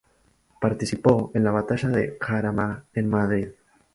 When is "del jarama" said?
1.89-2.85